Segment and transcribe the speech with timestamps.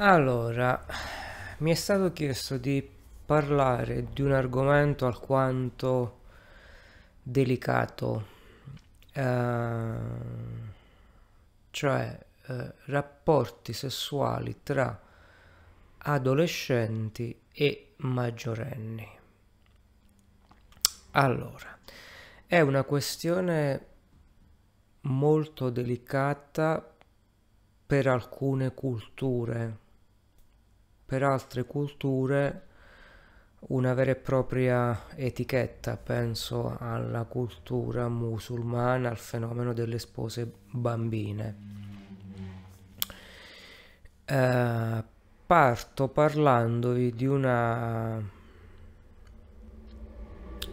[0.00, 0.86] Allora,
[1.58, 2.88] mi è stato chiesto di
[3.26, 6.20] parlare di un argomento alquanto
[7.20, 8.26] delicato,
[9.12, 9.92] eh,
[11.70, 15.02] cioè eh, rapporti sessuali tra
[15.98, 19.18] adolescenti e maggiorenni.
[21.10, 21.76] Allora,
[22.46, 23.86] è una questione
[25.00, 26.94] molto delicata
[27.84, 29.86] per alcune culture
[31.08, 32.66] per altre culture
[33.60, 41.56] una vera e propria etichetta, penso alla cultura musulmana, al fenomeno delle spose bambine.
[44.26, 45.04] Eh,
[45.46, 48.22] parto parlandovi di una,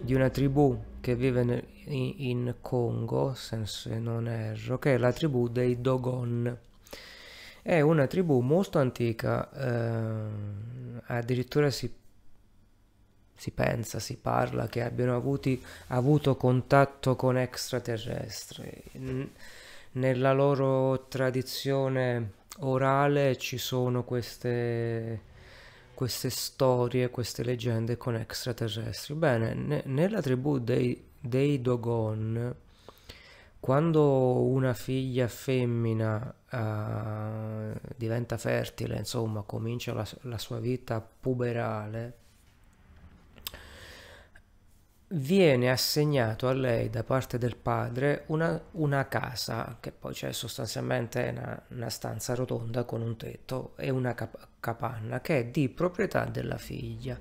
[0.02, 5.48] di una tribù che vive in, in Congo, se non erro, che è la tribù
[5.48, 6.65] dei Dogon.
[7.68, 11.92] È una tribù molto antica, eh, addirittura si,
[13.34, 18.84] si, pensa, si parla che abbiano avuti, avuto contatto con extraterrestri.
[19.94, 25.22] Nella loro tradizione orale ci sono queste,
[25.96, 29.16] queste storie, queste leggende con extraterrestri.
[29.16, 32.56] Bene, ne, nella tribù dei, dei Dogon
[33.66, 42.18] quando una figlia femmina uh, diventa fertile, insomma, comincia la, la, sua vita puberale,
[45.08, 51.34] viene assegnato a lei da parte del padre una, una casa, che poi c'è sostanzialmente
[51.36, 56.26] una, una, stanza rotonda con un tetto e una cap- capanna, che è di proprietà
[56.26, 57.18] della figlia.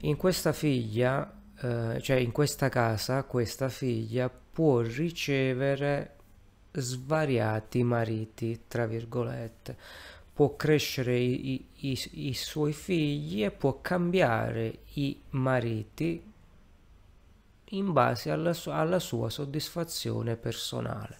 [0.00, 6.14] In questa figlia, uh, cioè in questa casa, questa figlia può ricevere
[6.72, 9.76] svariati mariti, tra virgolette,
[10.32, 16.32] può crescere i, i, i, suoi figli e può cambiare i mariti
[17.64, 21.18] in base alla, su- alla sua soddisfazione personale.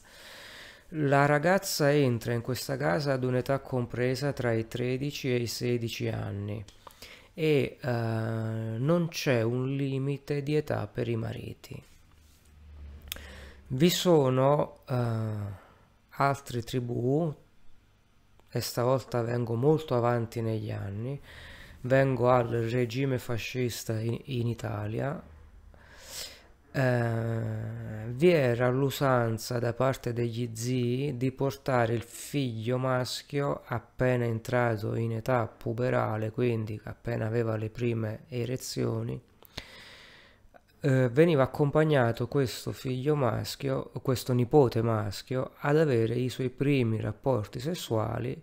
[1.00, 6.08] La ragazza entra in questa casa ad un'età compresa tra i 13 e i 16
[6.08, 6.64] anni
[7.34, 7.88] e uh,
[8.82, 11.82] non c'è un limite di età per i mariti.
[13.68, 14.94] Vi sono uh,
[16.10, 17.34] altre tribù,
[18.48, 21.20] e stavolta vengo molto avanti negli anni,
[21.82, 25.20] vengo al regime fascista in, in Italia,
[26.72, 34.94] eh, vi era l'usanza da parte degli zii di portare il figlio maschio appena entrato
[34.94, 39.20] in età puberale, quindi appena aveva le prime erezioni,
[40.86, 47.58] eh, veniva accompagnato questo figlio maschio, questo nipote maschio, ad avere i suoi primi rapporti
[47.58, 48.40] sessuali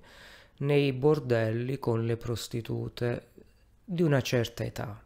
[0.57, 3.29] nei bordelli con le prostitute
[3.85, 5.01] di una certa età,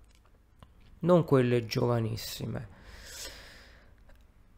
[1.01, 2.67] non quelle giovanissime.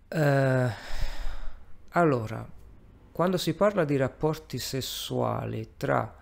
[0.07, 0.69] Eh,
[1.89, 2.49] allora,
[3.11, 6.15] quando si parla di rapporti sessuali tra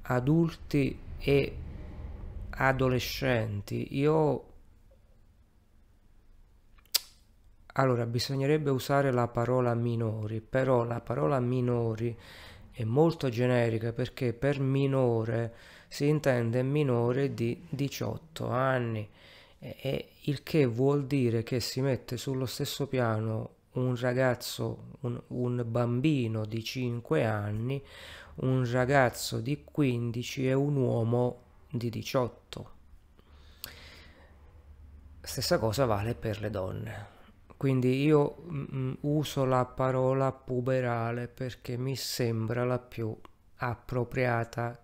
[0.00, 1.56] adulti e
[2.48, 4.54] adolescenti, io
[7.78, 12.16] Allora, bisognerebbe usare la parola minori, però la parola minori
[12.70, 15.54] è molto generica perché per minore
[15.88, 19.06] si intende minore di 18 anni,
[19.58, 25.62] e, il che vuol dire che si mette sullo stesso piano un ragazzo, un, un
[25.66, 27.82] bambino di 5 anni,
[28.36, 32.70] un ragazzo di 15 e un uomo di 18.
[35.20, 37.15] Stessa cosa vale per le donne.
[37.56, 43.16] Quindi io mm, mm, uso la parola puberale perché mi sembra la più
[43.56, 44.78] appropriata.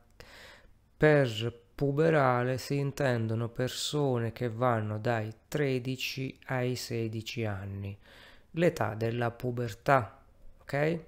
[0.96, 7.98] Per puberale si intendono persone che vanno dai 13 ai 16 anni,
[8.52, 10.22] l'età della pubertà,
[10.60, 10.98] ok?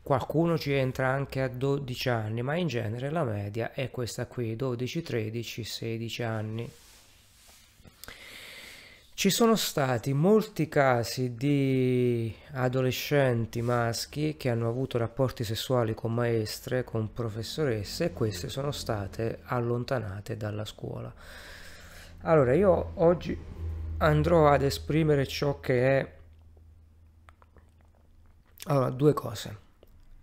[0.00, 4.54] Qualcuno ci entra anche a 12 anni, ma in genere la media è questa qui,
[4.54, 6.70] 12, 13, 16 anni.
[9.16, 16.82] Ci sono stati molti casi di adolescenti maschi che hanno avuto rapporti sessuali con maestre,
[16.82, 21.14] con professoresse e queste sono state allontanate dalla scuola.
[22.22, 23.38] Allora, io oggi
[23.98, 26.12] andrò ad esprimere ciò che è...
[28.64, 29.58] Allora, due cose.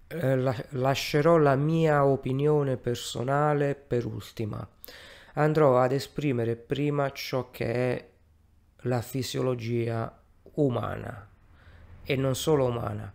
[0.07, 4.67] Eh, lascerò la mia opinione personale per ultima.
[5.35, 8.09] Andrò ad esprimere prima ciò che è
[8.81, 10.19] la fisiologia
[10.54, 11.28] umana
[12.04, 13.13] e non solo umana.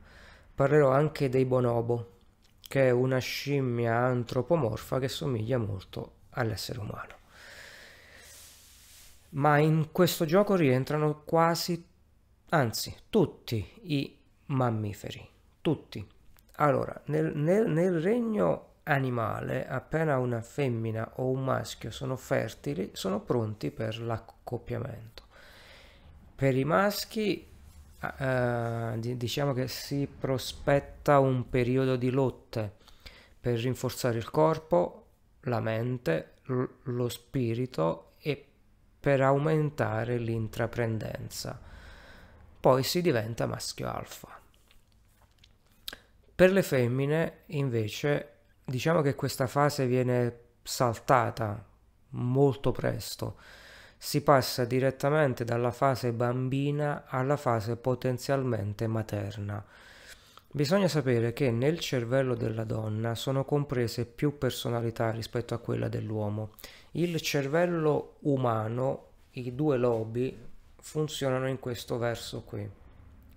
[0.55, 2.13] Parlerò anche dei bonobo,
[2.61, 7.15] che è una scimmia antropomorfa che somiglia molto all'essere umano.
[9.31, 11.85] Ma in questo gioco rientrano quasi,
[12.51, 14.17] anzi tutti i
[14.47, 15.29] mammiferi,
[15.61, 16.07] tutti.
[16.57, 23.21] Allora, nel, nel, nel regno animale, appena una femmina o un maschio sono fertili, sono
[23.21, 25.26] pronti per l'accoppiamento.
[26.37, 27.47] Per i maschi
[28.19, 32.75] eh, diciamo che si prospetta un periodo di lotte
[33.41, 35.07] per rinforzare il corpo,
[35.43, 38.45] la mente, lo spirito e
[39.01, 41.59] per aumentare l'intraprendenza.
[42.61, 44.39] Poi si diventa maschio alfa.
[46.35, 48.33] Per le femmine, invece,
[48.63, 51.65] diciamo che questa fase viene saltata
[52.11, 53.39] molto presto
[54.07, 59.65] si passa direttamente dalla fase bambina alla fase potenzialmente materna.
[60.49, 66.51] Bisogna sapere che nel cervello della donna sono comprese più personalità rispetto a quella dell'uomo.
[66.93, 70.39] Il cervello umano, i due lobi,
[70.79, 72.65] funzionano in questo verso qui,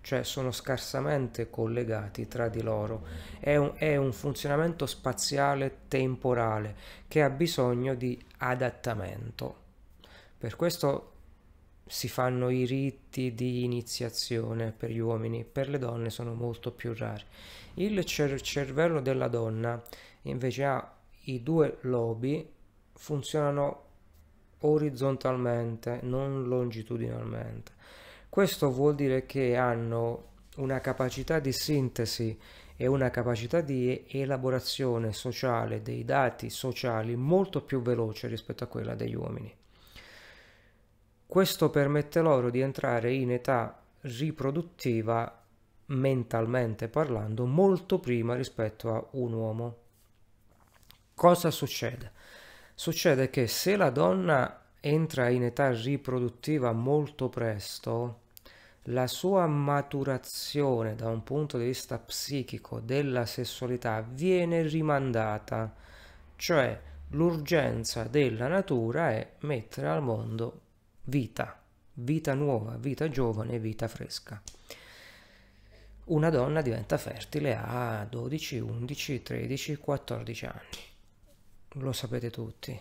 [0.01, 3.07] cioè sono scarsamente collegati tra di loro.
[3.39, 6.75] È un, è un funzionamento spaziale temporale
[7.07, 9.65] che ha bisogno di adattamento.
[10.39, 11.11] Per questo
[11.85, 16.93] si fanno i riti di iniziazione per gli uomini, per le donne sono molto più
[16.93, 17.25] rari.
[17.73, 19.81] Il cer- cervello della donna
[20.21, 20.95] invece ha
[21.25, 22.49] i due lobi,
[22.93, 23.83] funzionano
[24.59, 27.73] orizzontalmente, non longitudinalmente.
[28.29, 32.39] Questo vuol dire che hanno una capacità di sintesi
[32.77, 38.95] e una capacità di elaborazione sociale dei dati sociali molto più veloce rispetto a quella
[38.95, 39.53] degli uomini.
[41.29, 45.39] Questo permette loro di entrare in età riproduttiva
[45.85, 49.75] mentalmente parlando molto prima rispetto a un uomo.
[51.13, 52.13] Cosa succede?
[52.73, 58.21] Succede che se la donna entra in età riproduttiva molto presto,
[58.85, 65.75] la sua maturazione da un punto di vista psichico della sessualità viene rimandata,
[66.37, 70.61] cioè l'urgenza della natura è mettere al mondo
[71.09, 71.59] vita,
[71.93, 74.41] vita nuova, vita giovane, vita fresca.
[76.05, 81.83] Una donna diventa fertile a 12, 11, 13, 14 anni.
[81.83, 82.79] Lo sapete tutti.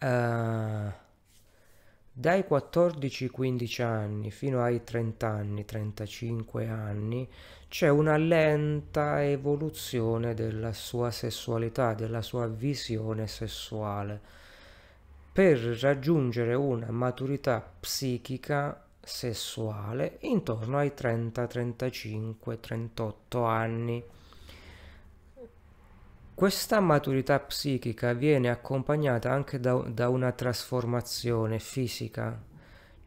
[0.00, 0.92] Uh,
[2.12, 7.28] dai 14-15 anni fino ai 30 anni, 35 anni,
[7.68, 14.20] c'è una lenta evoluzione della sua sessualità, della sua visione sessuale
[15.38, 24.02] per raggiungere una maturità psichica sessuale intorno ai 30, 35, 38 anni.
[26.34, 32.36] Questa maturità psichica viene accompagnata anche da, da una trasformazione fisica,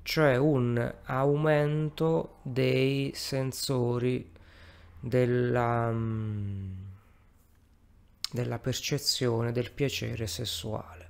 [0.01, 4.31] cioè un aumento dei sensori
[5.01, 6.71] della, mm,
[8.31, 11.00] della percezione del piacere sessuale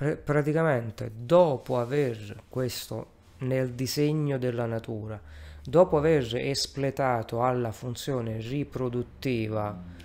[0.00, 5.20] praticamente dopo aver questo nel disegno della natura,
[5.62, 9.98] dopo aver espletato alla funzione riproduttiva,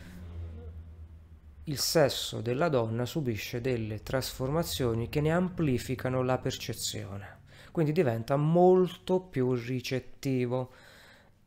[1.68, 7.40] il sesso della donna subisce delle trasformazioni che ne amplificano la percezione,
[7.72, 10.72] quindi diventa molto più ricettivo.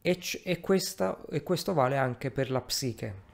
[0.00, 3.26] E, e, questa, e questo vale anche per la psiche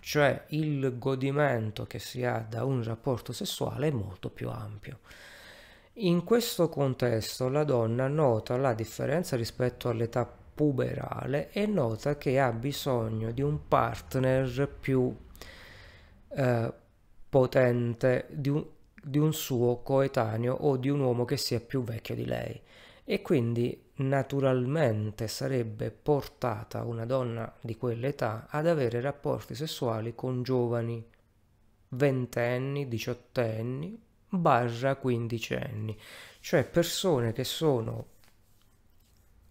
[0.00, 5.00] cioè il godimento che si ha da un rapporto sessuale è molto più ampio.
[5.94, 12.52] In questo contesto la donna nota la differenza rispetto all'età puberale e nota che ha
[12.52, 15.14] bisogno di un partner più
[16.28, 16.72] eh,
[17.28, 18.64] potente, di un,
[19.02, 22.60] di un suo coetaneo o di un uomo che sia più vecchio di lei
[23.10, 31.02] e quindi naturalmente sarebbe portata una donna di quell'età ad avere rapporti sessuali con giovani
[31.88, 33.98] ventenni, diciottenni,
[34.28, 35.98] barra quindicenni,
[36.40, 38.08] cioè persone che sono,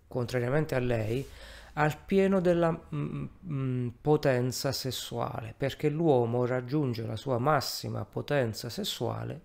[0.08, 1.28] contrariamente a lei,
[1.74, 9.42] al pieno della mm, mm, potenza sessuale, perché l'uomo raggiunge la sua massima potenza sessuale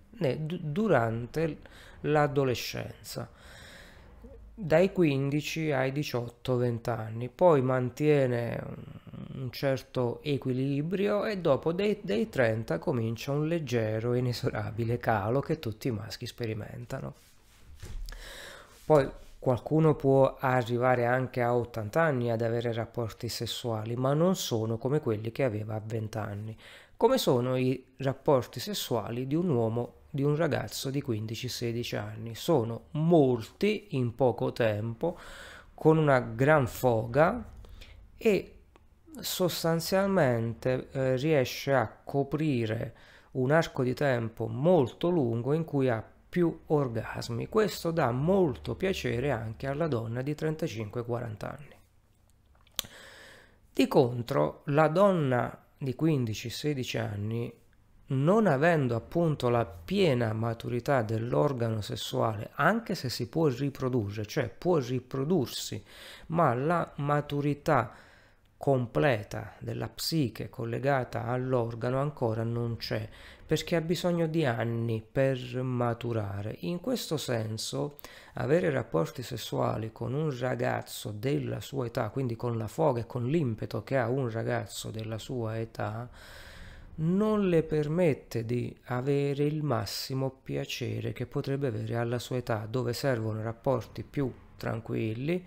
[0.60, 1.60] durante
[2.02, 3.40] l'adolescenza
[4.54, 8.62] dai 15 ai 18-20 anni, poi mantiene
[9.34, 15.88] un certo equilibrio e dopo dei, dei 30 comincia un leggero inesorabile calo che tutti
[15.88, 17.14] i maschi sperimentano.
[18.84, 19.10] Poi
[19.42, 25.00] Qualcuno può arrivare anche a 80 anni ad avere rapporti sessuali, ma non sono come
[25.00, 26.56] quelli che aveva a 20 anni.
[26.96, 32.34] Come sono i rapporti sessuali di un uomo, di un ragazzo di 15-16 anni?
[32.34, 35.18] Sono molti in poco tempo,
[35.72, 37.42] con una gran foga
[38.18, 38.56] e
[39.18, 42.94] sostanzialmente eh, riesce a coprire
[43.32, 47.48] un arco di tempo molto lungo in cui ha più orgasmi.
[47.48, 51.76] Questo dà molto piacere anche alla donna di 35-40 anni.
[53.72, 57.52] Di contro, la donna di 15-16 anni,
[58.06, 64.78] non avendo appunto la piena maturità dell'organo sessuale, anche se si può riprodurre, cioè può
[64.78, 65.82] riprodursi,
[66.26, 67.92] ma la maturità
[68.56, 73.08] completa della psiche collegata all'organo ancora non c'è
[73.52, 76.56] perché ha bisogno di anni per maturare.
[76.60, 77.98] In questo senso,
[78.34, 83.26] avere rapporti sessuali con un ragazzo della sua età, quindi con la foga e con
[83.26, 86.08] l'impeto che ha un ragazzo della sua età,
[86.96, 92.92] non le permette di avere il massimo piacere che potrebbe avere alla sua età, dove
[92.92, 95.44] servono rapporti più tranquilli,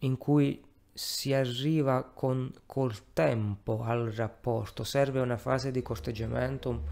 [0.00, 6.82] in cui si arriva con, col tempo al rapporto, serve una fase di corteggiamento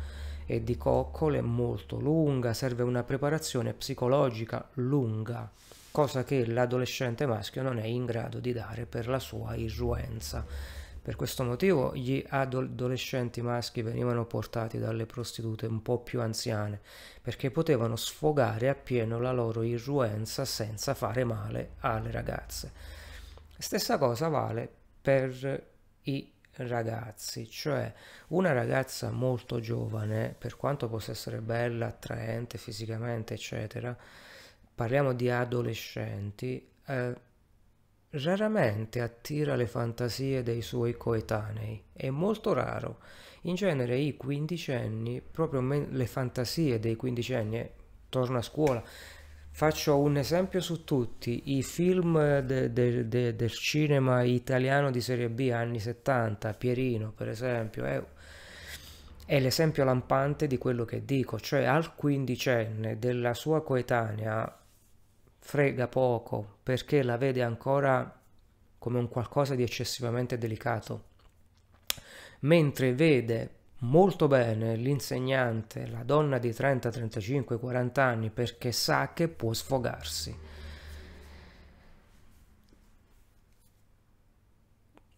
[0.46, 5.50] e di coccole molto lunga, serve una preparazione psicologica lunga,
[5.90, 10.46] cosa che l'adolescente maschio non è in grado di dare per la sua irruenza.
[11.06, 16.80] Per questo motivo gli adolescenti maschi venivano portati dalle prostitute un po' più anziane,
[17.22, 22.72] perché potevano sfogare appieno la loro irruenza senza fare male alle ragazze.
[23.56, 24.68] Stessa cosa vale
[25.00, 25.68] per
[26.02, 27.94] i ragazzi, cioè
[28.30, 33.96] una ragazza molto giovane, per quanto possa essere bella, attraente fisicamente, eccetera,
[34.74, 37.14] parliamo di adolescenti, eh,
[38.22, 42.98] raramente attira le fantasie dei suoi coetanei, è molto raro.
[43.42, 47.72] In genere i quindicenni, proprio le fantasie dei quindicenni, eh,
[48.08, 48.82] torno a scuola,
[49.56, 55.30] Faccio un esempio su tutti, i film de, de, de, del cinema italiano di serie
[55.30, 58.02] B anni 70, Pierino per esempio, è,
[59.24, 64.65] è l'esempio lampante di quello che dico, cioè al quindicenne della sua coetanea
[65.46, 68.20] frega poco perché la vede ancora
[68.78, 71.04] come un qualcosa di eccessivamente delicato,
[72.40, 79.28] mentre vede molto bene l'insegnante, la donna di 30, 35, 40 anni, perché sa che
[79.28, 80.36] può sfogarsi.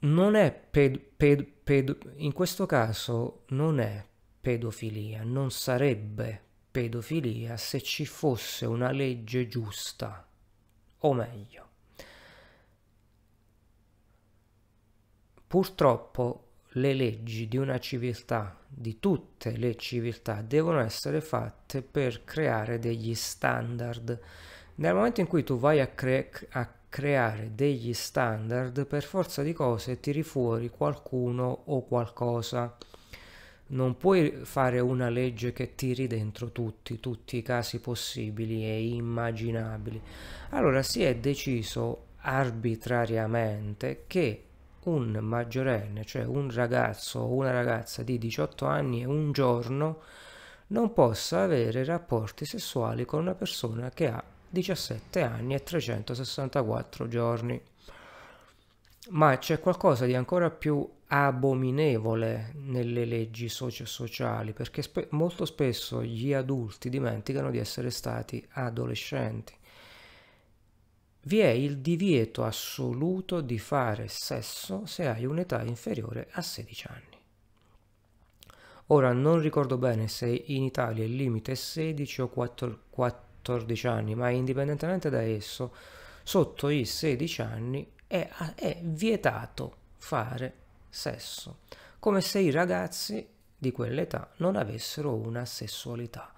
[0.01, 4.05] Non è ped, ped, ped, in questo caso non è
[4.41, 10.27] pedofilia, non sarebbe pedofilia se ci fosse una legge giusta,
[10.99, 11.67] o meglio.
[15.47, 22.79] Purtroppo le leggi di una civiltà, di tutte le civiltà, devono essere fatte per creare
[22.79, 24.21] degli standard.
[24.77, 29.53] Nel momento in cui tu vai a, cre- a creare degli standard, per forza di
[29.53, 32.77] cose tiri fuori qualcuno o qualcosa.
[33.71, 40.01] Non puoi fare una legge che tiri dentro tutti, tutti i casi possibili e immaginabili.
[40.51, 44.45] Allora si è deciso arbitrariamente che
[44.85, 50.01] un maggiorenne, cioè un ragazzo o una ragazza di 18 anni e un giorno,
[50.69, 57.61] non possa avere rapporti sessuali con una persona che ha 17 anni e 364 giorni.
[59.11, 66.33] Ma c'è qualcosa di ancora più abominevole nelle leggi socio-sociali, perché spe- molto spesso gli
[66.33, 69.57] adulti dimenticano di essere stati adolescenti
[71.29, 77.17] vi è il divieto assoluto di fare sesso se hai un'età inferiore a 16 anni.
[78.87, 84.31] Ora non ricordo bene se in Italia il limite è 16 o 14 anni, ma
[84.31, 85.75] indipendentemente da esso,
[86.23, 90.55] sotto i 16 anni è, è vietato fare
[90.89, 91.59] sesso,
[91.99, 93.27] come se i ragazzi
[93.57, 96.33] di quell'età non avessero una sessualità.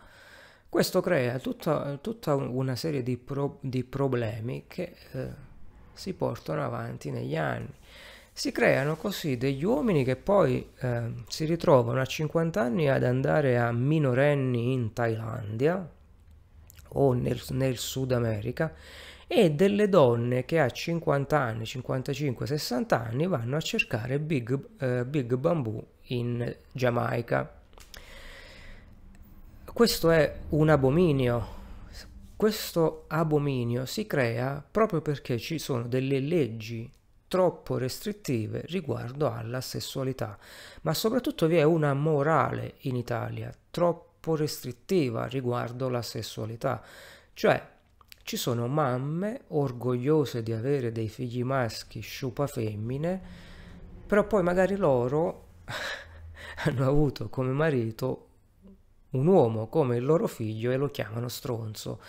[0.69, 5.29] Questo crea tutta, tutta una serie di, pro, di problemi che eh,
[5.93, 7.75] si portano avanti negli anni.
[8.33, 13.59] Si creano così degli uomini che poi eh, si ritrovano a 50 anni ad andare
[13.59, 15.87] a minorenni in Thailandia
[16.93, 18.73] o nel, nel Sud America
[19.33, 25.05] e delle donne che a 50 anni, 55, 60 anni vanno a cercare Big, eh,
[25.05, 27.63] Big Bamboo in Giamaica.
[29.73, 31.47] Questo è un abominio.
[32.35, 36.91] Questo abominio si crea proprio perché ci sono delle leggi
[37.29, 40.37] troppo restrittive riguardo alla sessualità,
[40.81, 46.83] ma soprattutto vi è una morale in Italia troppo restrittiva riguardo la sessualità,
[47.33, 47.70] cioè
[48.31, 53.21] ci sono mamme orgogliose di avere dei figli maschi sciupa femmine,
[54.07, 55.47] però poi magari loro
[56.65, 58.29] hanno avuto come marito
[59.11, 62.01] un uomo come il loro figlio e lo chiamano stronzo,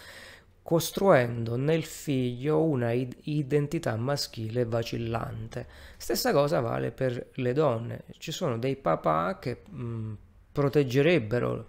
[0.62, 5.66] costruendo nel figlio una identità maschile vacillante.
[5.98, 8.04] Stessa cosa vale per le donne.
[8.20, 10.14] Ci sono dei papà che mh,
[10.52, 11.66] proteggerebbero,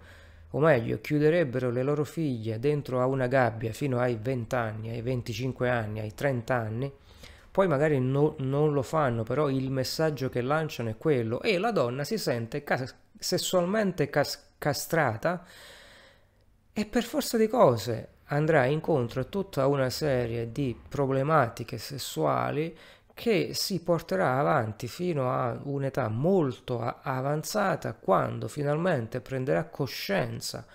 [0.55, 5.01] o meglio, chiuderebbero le loro figlie dentro a una gabbia fino ai 20 anni, ai
[5.01, 6.91] 25 anni, ai 30 anni.
[7.49, 11.71] Poi magari no, non lo fanno, però il messaggio che lanciano è quello e la
[11.71, 15.43] donna si sente cas- sessualmente cas- castrata
[16.71, 22.75] e per forza di cose andrà incontro a tutta una serie di problematiche sessuali
[23.13, 30.65] che si porterà avanti fino a un'età molto avanzata quando finalmente prenderà coscienza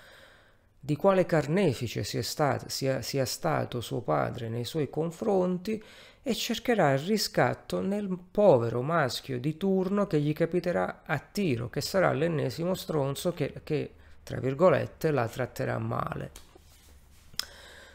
[0.80, 5.82] di quale carnefice sia stato, sia, sia stato suo padre nei suoi confronti
[6.22, 11.80] e cercherà il riscatto nel povero maschio di turno che gli capiterà a tiro, che
[11.80, 13.92] sarà l'ennesimo stronzo che, che
[14.22, 16.30] tra virgolette, la tratterà male.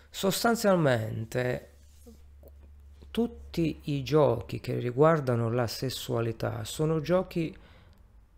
[0.09, 1.72] Sostanzialmente
[3.13, 7.55] tutti i giochi che riguardano la sessualità sono giochi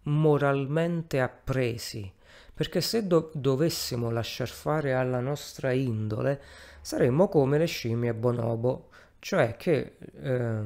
[0.03, 2.11] moralmente appresi,
[2.53, 6.41] perché se do- dovessimo lasciar fare alla nostra indole
[6.81, 8.89] saremmo come le scimmie bonobo,
[9.19, 10.59] cioè che eh,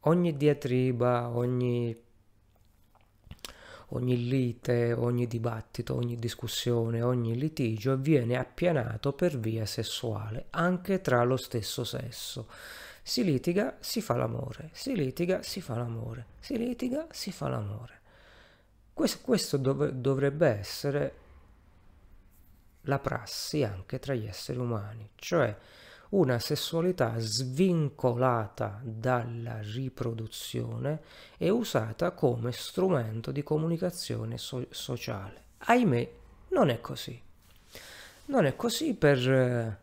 [0.00, 1.98] ogni diatriba, ogni
[3.94, 11.22] ogni lite, ogni dibattito, ogni discussione, ogni litigio viene appianato per via sessuale, anche tra
[11.24, 12.48] lo stesso sesso.
[13.02, 18.00] Si litiga, si fa l'amore, si litiga, si fa l'amore, si litiga, si fa l'amore.
[18.92, 21.14] Questo, questo dov- dovrebbe essere
[22.82, 25.56] la prassi anche tra gli esseri umani, cioè
[26.12, 31.00] una sessualità svincolata dalla riproduzione
[31.38, 35.44] e usata come strumento di comunicazione so- sociale.
[35.58, 36.10] Ahimè,
[36.48, 37.20] non è così.
[38.26, 39.78] Non è così per,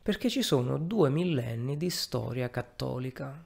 [0.00, 3.44] perché ci sono due millenni di storia cattolica.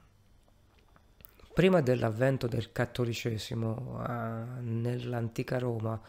[1.51, 5.99] Prima dell'avvento del cattolicesimo a, nell'antica Roma,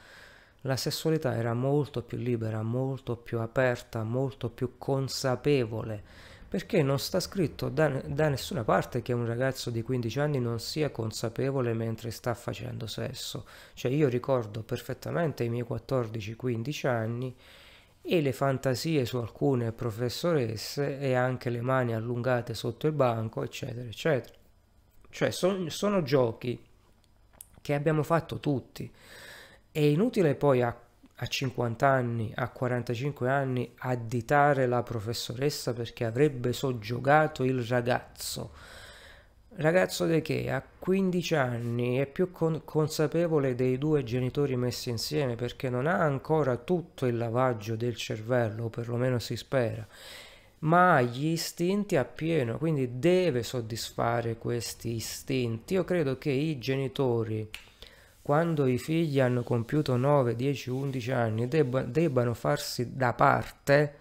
[0.66, 6.02] la sessualità era molto più libera, molto più aperta, molto più consapevole,
[6.48, 10.60] perché non sta scritto da, da, nessuna parte che un ragazzo di 15 anni non
[10.60, 13.44] sia consapevole mentre sta facendo sesso.
[13.74, 17.36] Cioè io ricordo perfettamente i miei 14-15 anni
[18.00, 23.86] e le fantasie su alcune professoresse e anche le mani allungate sotto il banco, eccetera,
[23.86, 24.34] eccetera.
[25.10, 26.58] Cioè son, sono giochi
[27.60, 28.90] che abbiamo fatto tutti.
[29.76, 30.72] È inutile poi a,
[31.16, 38.52] a 50 anni, a 45 anni additare la professoressa perché avrebbe soggiogato il ragazzo.
[39.56, 45.34] Ragazzo di che a 15 anni è più con- consapevole dei due genitori messi insieme
[45.34, 49.84] perché non ha ancora tutto il lavaggio del cervello, o perlomeno si spera,
[50.60, 55.74] ma ha gli istinti appieno, quindi deve soddisfare questi istinti.
[55.74, 57.50] Io credo che i genitori
[58.24, 63.96] quando i figli hanno compiuto 9, 10, 11 anni debba, debbano farsi da parte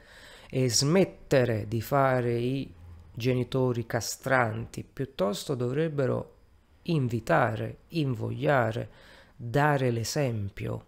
[0.50, 2.74] e smettere di fare i
[3.14, 6.36] genitori castranti, piuttosto dovrebbero
[6.84, 8.90] invitare, invogliare,
[9.36, 10.86] dare l'esempio.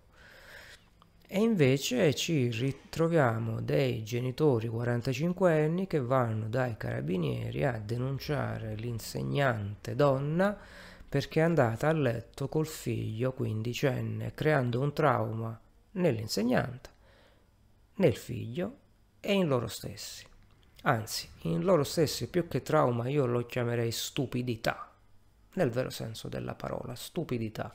[1.28, 9.93] E invece ci ritroviamo dei genitori 45 anni che vanno dai carabinieri a denunciare l'insegnante
[9.93, 10.58] donna
[11.15, 15.58] perché è andata a letto col figlio quindicenne, creando un trauma
[15.91, 16.89] nell'insegnante,
[17.95, 18.78] nel figlio
[19.21, 20.25] e in loro stessi.
[20.82, 24.91] Anzi, in loro stessi più che trauma io lo chiamerei stupidità,
[25.54, 27.73] nel vero senso della parola, stupidità.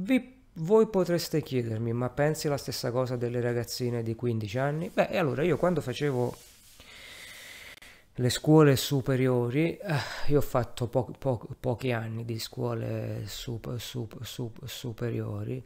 [0.00, 4.90] Vi, voi potreste chiedermi, ma pensi la stessa cosa delle ragazzine di 15 anni?
[4.90, 6.36] Beh, allora io quando facevo
[8.18, 9.96] le scuole superiori, eh,
[10.26, 15.64] io ho fatto po- po- pochi anni di scuole super, super, super, superiori,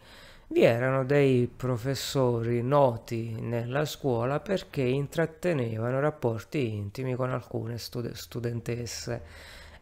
[0.51, 9.23] vi erano dei professori noti nella scuola perché intrattenevano rapporti intimi con alcune stud- studentesse.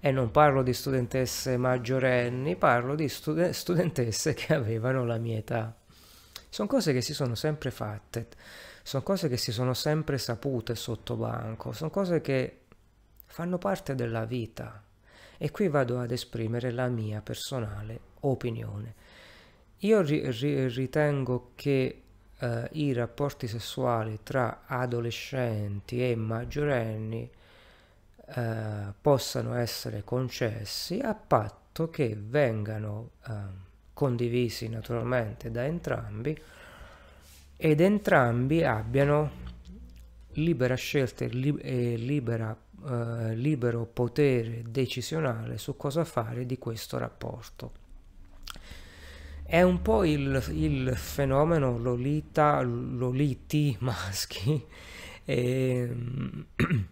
[0.01, 5.73] E non parlo di studentesse maggiorenni, parlo di stud- studentesse che avevano la mia età.
[6.49, 8.27] Sono cose che si sono sempre fatte
[8.87, 12.61] sono cose che si sono sempre sapute sotto banco, sono cose che
[13.25, 14.81] fanno parte della vita.
[15.39, 18.95] E qui vado ad esprimere la mia personale opinione.
[19.79, 22.03] Io ri- ri- ritengo che
[22.39, 27.29] eh, i rapporti sessuali tra adolescenti e maggiorenni
[28.25, 33.33] eh, possano essere concessi a patto che vengano eh,
[33.93, 36.41] condivisi naturalmente da entrambi
[37.57, 39.45] ed entrambi abbiano
[40.33, 41.29] libera scelta e
[41.97, 42.57] libera,
[42.89, 47.85] eh, libero potere decisionale su cosa fare di questo rapporto.
[49.43, 54.63] È un po' il, il fenomeno Lolita, Loliti maschi,
[55.25, 55.97] e,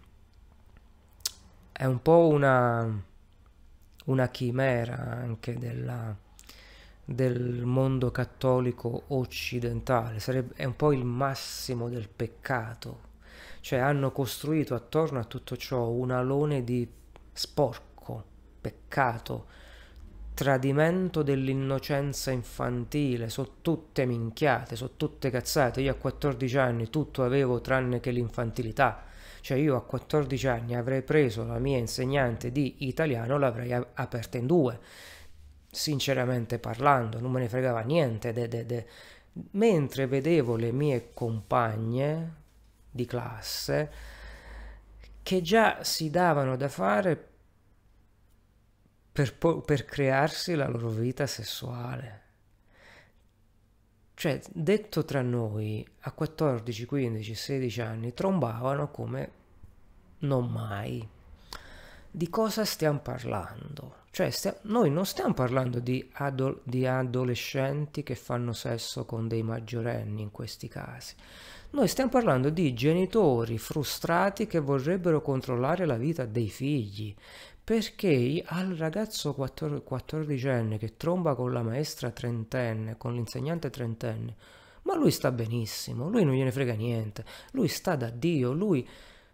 [1.71, 3.03] è un po' una,
[4.05, 6.17] una chimera anche della,
[7.05, 13.13] del mondo cattolico occidentale, Sarebbe, è un po' il massimo del peccato,
[13.61, 16.87] cioè hanno costruito attorno a tutto ciò un alone di
[17.31, 18.23] sporco,
[18.59, 19.45] peccato,
[20.35, 25.81] tradimento dell'innocenza infantile, sono tutte minchiate, sono tutte cazzate.
[25.81, 29.05] Io a 14 anni tutto avevo tranne che l'infantilità.
[29.39, 34.45] Cioè io a 14 anni avrei preso la mia insegnante di italiano, l'avrei aperta in
[34.45, 34.79] due.
[35.75, 38.31] Sinceramente parlando, non me ne fregava niente.
[38.31, 38.87] De, de, de.
[39.51, 42.33] Mentre vedevo le mie compagne
[42.89, 43.91] di classe
[45.21, 47.27] che già si davano da fare
[49.11, 52.21] per, per crearsi la loro vita sessuale.
[54.13, 59.31] Cioè, detto tra noi, a 14, 15, 16 anni trombavano come
[60.19, 61.05] non mai.
[62.09, 64.03] Di cosa stiamo parlando?
[64.15, 69.43] Cioè, stia- noi non stiamo parlando di, ado- di adolescenti che fanno sesso con dei
[69.43, 71.15] maggiorenni in questi casi.
[71.71, 77.13] Noi stiamo parlando di genitori frustrati che vorrebbero controllare la vita dei figli,
[77.61, 84.35] perché al ragazzo 14enne che tromba con la maestra trentenne, con l'insegnante trentenne,
[84.83, 88.87] ma lui sta benissimo, lui non gliene frega niente, lui sta da Dio, lui,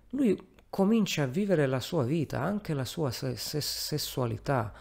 [0.10, 0.36] lui
[0.72, 4.74] comincia a vivere la sua vita, anche la sua se- se- sessualità.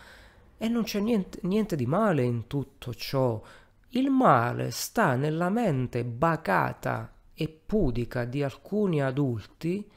[0.57, 3.43] E non c'è niente, niente di male in tutto ciò.
[3.91, 9.91] Il male sta nella mente bacata e pudica di alcuni adulti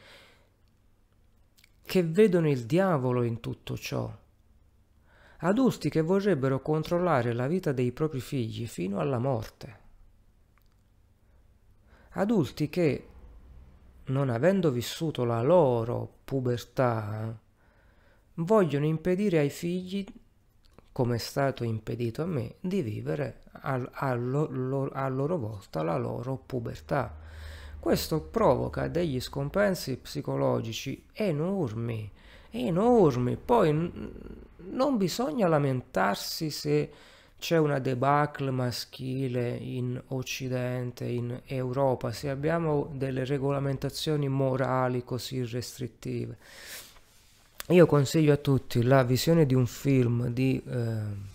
[1.86, 4.12] che vedono il diavolo in tutto ciò.
[5.38, 9.80] Adulti che vorrebbero controllare la vita dei propri figli fino alla morte.
[12.12, 13.08] Adulti che,
[14.06, 17.38] non avendo vissuto la loro pubertà,
[18.36, 20.06] vogliono impedire ai figli,
[20.92, 26.38] come è stato impedito a me, di vivere a, a, a loro volta la loro
[26.38, 27.18] pubertà.
[27.80, 32.10] Questo provoca degli scompensi psicologici enormi,
[32.50, 33.36] enormi.
[33.36, 33.92] Poi
[34.70, 36.92] non bisogna lamentarsi se
[37.44, 46.38] c'è una debacle maschile in Occidente, in Europa, se abbiamo delle regolamentazioni morali così restrittive.
[47.68, 50.64] Io consiglio a tutti la visione di un film di...
[50.66, 51.32] Eh,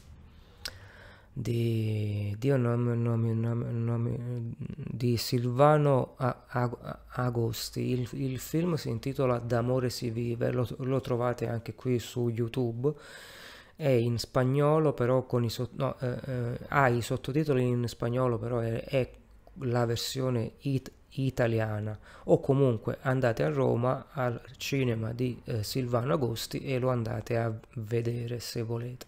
[1.31, 4.18] di, di, nome, nome, nome,
[4.57, 7.90] di Silvano Agosti.
[7.90, 12.92] Il, il, film si intitola D'amore si vive, lo, lo, trovate anche qui su YouTube.
[13.81, 18.59] È in spagnolo, però con i, no, eh, eh, ha i sottotitoli in spagnolo, però
[18.59, 19.09] è, è
[19.61, 21.97] la versione it, italiana.
[22.25, 27.53] O comunque andate a Roma al cinema di eh, Silvano Agosti e lo andate a
[27.75, 29.07] vedere se volete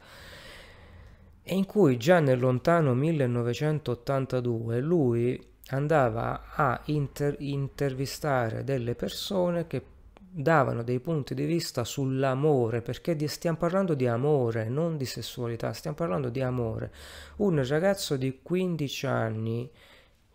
[1.43, 9.83] e in cui già nel lontano 1982 lui andava a inter- intervistare delle persone che
[10.33, 15.73] davano dei punti di vista sull'amore, perché di, stiamo parlando di amore, non di sessualità,
[15.73, 16.93] stiamo parlando di amore.
[17.37, 19.71] Un ragazzo di 15 anni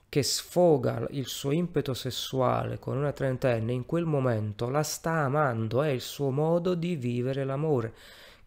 [0.10, 5.82] che sfoga il suo impeto sessuale con una trentenne, in quel momento la sta amando,
[5.82, 7.94] è il suo modo di vivere l'amore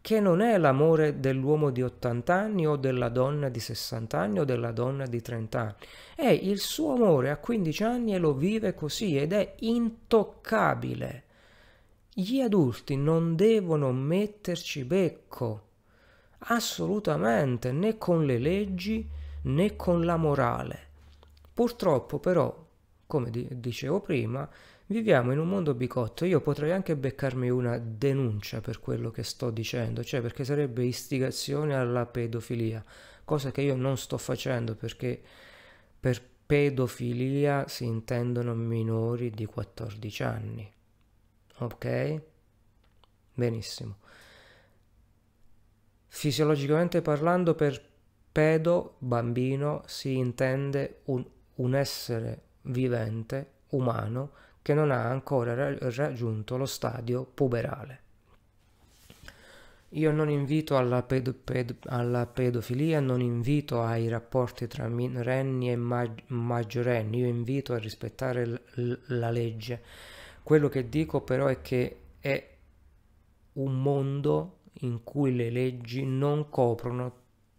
[0.00, 4.44] che non è l'amore dell'uomo di 80 anni o della donna di 60 anni o
[4.44, 5.74] della donna di 30 anni.
[6.14, 11.24] È il suo amore a 15 anni e lo vive così ed è intoccabile.
[12.20, 15.66] Gli adulti non devono metterci becco,
[16.38, 19.08] assolutamente, né con le leggi
[19.42, 20.88] né con la morale.
[21.54, 22.66] Purtroppo però,
[23.06, 24.50] come dicevo prima,
[24.86, 29.50] Viviamo in un mondo bicotto, io potrei anche beccarmi una denuncia per quello che sto
[29.50, 32.82] dicendo, cioè perché sarebbe istigazione alla pedofilia,
[33.22, 35.20] cosa che io non sto facendo perché
[36.00, 40.72] per, pedofilia si intendono minori di 14 anni.
[41.58, 42.20] Ok?
[43.34, 43.96] Benissimo.
[46.06, 47.80] Fisiologicamente parlando, per
[48.32, 51.24] pedo, bambino, si intende un,
[51.56, 58.00] un essere vivente, umano, che non ha ancora raggiunto lo stadio puberale.
[59.92, 65.76] Io non invito alla, pedo, pedo, alla, pedofilia, non invito ai rapporti tra minorenni e
[65.76, 69.82] mag, maggiorenni, io invito a rispettare l, la legge.
[70.48, 72.56] Quello che dico però è che è
[73.52, 77.16] un mondo in cui le leggi non coprono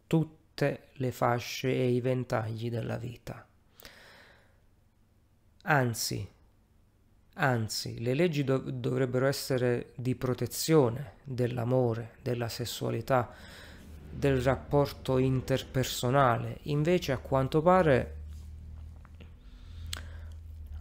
[0.08, 3.47] tutte le fasce e i ventagli della vita.
[5.65, 6.28] Anzi,
[7.36, 13.32] Anzi, le leggi dov- dovrebbero essere di protezione dell'amore, della sessualità,
[14.10, 16.58] del rapporto interpersonale.
[16.63, 18.18] Invece, a quanto pare,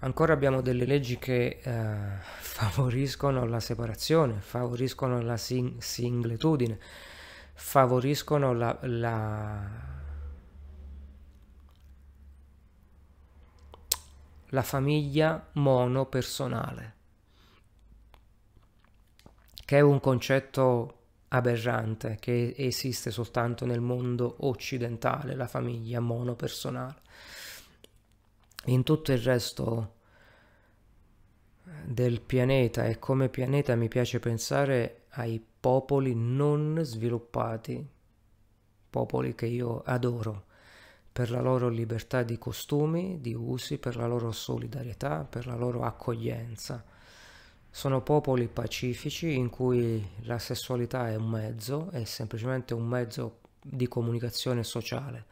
[0.00, 6.78] ancora abbiamo delle leggi che eh, favoriscono la separazione, favoriscono la sing- singletudine,
[7.54, 9.96] favoriscono la, la
[14.50, 16.94] la famiglia monopersonale,
[19.64, 20.94] che è un concetto
[21.28, 26.94] aberrante che esiste soltanto nel mondo occidentale, la famiglia monopersonale.
[28.66, 29.94] In tutto il resto
[31.84, 37.86] del pianeta e come pianeta mi piace pensare ai popoli non sviluppati,
[38.90, 40.46] popoli che io adoro
[41.18, 45.82] per la loro libertà di costumi, di usi, per la loro solidarietà, per la loro
[45.82, 46.84] accoglienza.
[47.70, 53.88] Sono popoli pacifici in cui la sessualità è un mezzo, è semplicemente un mezzo di
[53.88, 55.24] comunicazione sociale.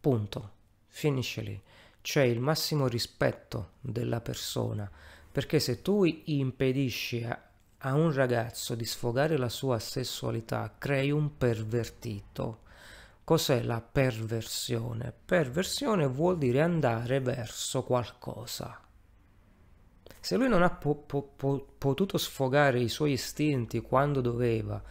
[0.00, 0.50] Punto.
[0.88, 1.62] Finisce lì.
[2.02, 4.90] C'è il massimo rispetto della persona,
[5.30, 7.40] perché se tu impedisci a,
[7.78, 12.62] a un ragazzo di sfogare la sua sessualità, crei un pervertito
[13.24, 15.12] Cos'è la perversione?
[15.24, 18.80] Perversione vuol dire andare verso qualcosa.
[20.18, 24.82] Se lui non ha po- po- po- potuto sfogare i suoi istinti quando doveva,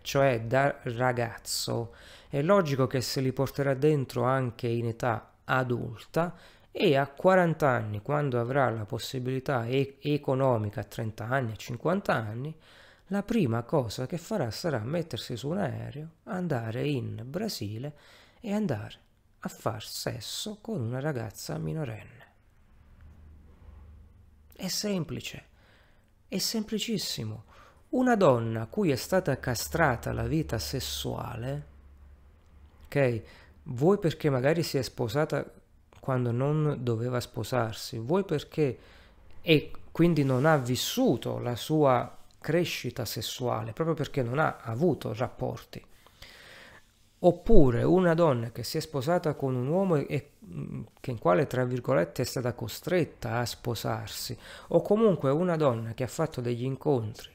[0.00, 1.94] cioè da ragazzo,
[2.28, 6.34] è logico che se li porterà dentro anche in età adulta
[6.70, 12.14] e a 40 anni, quando avrà la possibilità e- economica a 30 anni, a 50
[12.14, 12.56] anni,
[13.08, 17.94] la prima cosa che farà sarà mettersi su un aereo, andare in Brasile
[18.40, 18.94] e andare
[19.40, 22.26] a far sesso con una ragazza minorenne.
[24.54, 25.44] È semplice,
[26.28, 27.44] è semplicissimo.
[27.90, 31.66] Una donna a cui è stata castrata la vita sessuale,
[32.86, 33.22] ok?
[33.64, 35.44] Vuoi perché magari si è sposata
[36.00, 38.78] quando non doveva sposarsi, vuoi perché
[39.40, 45.84] e quindi non ha vissuto la sua crescita sessuale proprio perché non ha avuto rapporti.
[47.24, 50.30] Oppure una donna che si è sposata con un uomo e
[50.98, 54.36] che in quale, tra virgolette, è stata costretta a sposarsi,
[54.68, 57.30] o comunque una donna che ha fatto degli incontri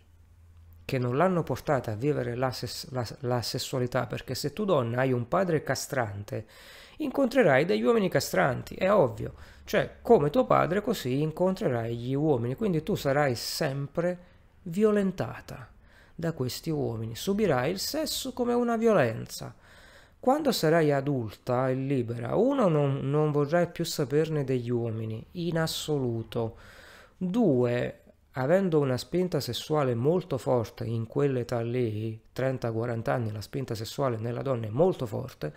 [0.87, 5.01] che non l'hanno portata a vivere la, ses- la, la sessualità, perché se tu donna
[5.01, 6.45] hai un padre castrante,
[6.99, 9.33] incontrerai degli uomini castranti, è ovvio.
[9.65, 14.17] Cioè, come tuo padre, così incontrerai gli uomini, quindi tu sarai sempre
[14.61, 15.67] violentata
[16.15, 19.53] da questi uomini, subirai il sesso come una violenza.
[20.17, 26.55] Quando sarai adulta e libera, uno, non, non vorrai più saperne degli uomini, in assoluto.
[27.17, 28.03] Due,
[28.37, 34.43] avendo una spinta sessuale molto forte in quell'età lì, 30-40 anni, la spinta sessuale nella
[34.43, 35.53] donna è molto forte,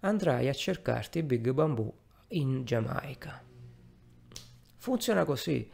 [0.00, 1.92] andrai a cercarti Big Bamboo
[2.28, 3.40] in Giamaica.
[4.76, 5.70] Funziona così.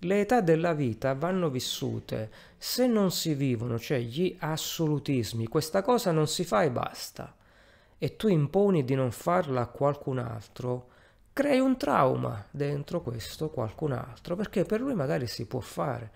[0.00, 6.10] Le età della vita vanno vissute, se non si vivono, cioè gli assolutismi, questa cosa
[6.10, 7.34] non si fa e basta,
[7.96, 10.88] e tu imponi di non farla a qualcun altro,
[11.32, 16.10] crei un trauma dentro questo qualcun altro, perché per lui magari si può fare,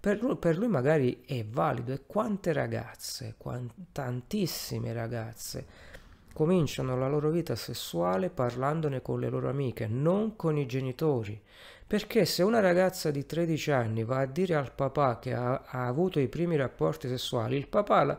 [0.00, 5.66] per lui, per lui magari è valido, e quante ragazze, quant, tantissime ragazze,
[6.32, 11.40] cominciano la loro vita sessuale parlandone con le loro amiche, non con i genitori,
[11.86, 15.86] perché se una ragazza di 13 anni va a dire al papà che ha, ha
[15.86, 18.18] avuto i primi rapporti sessuali, il papà la,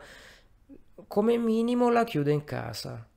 [1.08, 3.08] come minimo la chiude in casa.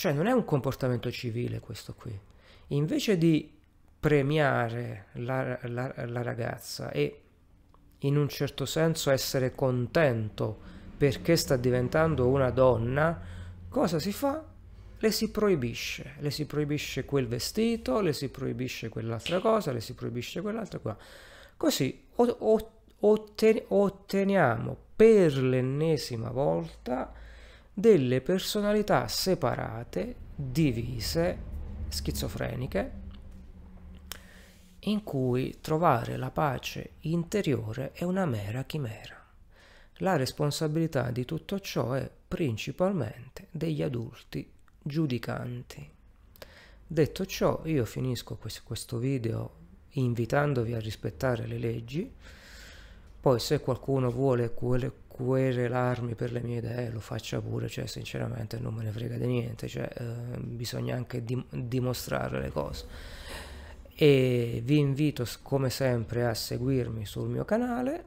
[0.00, 2.18] Cioè non è un comportamento civile questo qui.
[2.68, 3.52] Invece di
[4.00, 7.20] premiare la, la, la ragazza e
[7.98, 10.58] in un certo senso essere contento
[10.96, 13.20] perché sta diventando una donna,
[13.68, 14.42] cosa si fa?
[14.96, 19.92] le si proibisce, le si proibisce quel vestito, le si proibisce quell'altra cosa, le si
[19.92, 20.96] proibisce quell'altra qua.
[21.58, 22.06] Così
[23.68, 27.19] otteniamo per l'ennesima volta
[27.80, 31.38] delle personalità separate, divise,
[31.88, 32.92] schizofreniche,
[34.80, 39.16] in cui trovare la pace interiore è una mera chimera.
[39.94, 44.46] La responsabilità di tutto ciò è principalmente degli adulti
[44.82, 45.90] giudicanti.
[46.86, 49.52] Detto ciò, io finisco questo video
[49.92, 52.12] invitandovi a rispettare le leggi,
[53.20, 54.44] poi se qualcuno vuole
[55.20, 59.26] querelarmi per le mie idee lo faccia pure, cioè sinceramente non me ne frega di
[59.26, 62.86] niente, cioè, eh, bisogna anche dim dimostrare le cose.
[63.94, 68.04] E vi invito come sempre a seguirmi sul mio canale,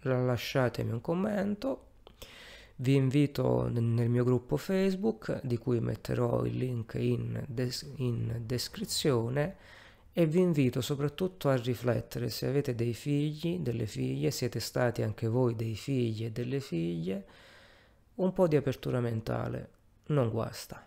[0.00, 1.84] lasciatemi un commento,
[2.76, 9.56] vi invito nel mio gruppo Facebook di cui metterò il link in, des in descrizione
[10.18, 15.28] e vi invito soprattutto a riflettere se avete dei figli, delle figlie, siete stati anche
[15.28, 17.24] voi dei figli e delle figlie,
[18.16, 19.68] un po' di apertura mentale
[20.06, 20.84] non guasta.